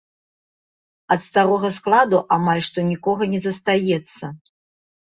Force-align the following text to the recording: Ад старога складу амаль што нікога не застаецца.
Ад 1.15 1.21
старога 1.27 1.69
складу 1.77 2.23
амаль 2.39 2.65
што 2.71 2.79
нікога 2.91 3.23
не 3.37 3.47
застаецца. 3.49 4.37